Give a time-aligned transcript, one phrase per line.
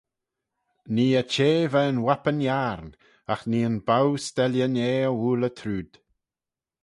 [0.93, 2.89] Nee eh chea veih'n wapin-yiarn,
[3.33, 5.91] agh nee'n bow-steillin eh dy woalley trooid.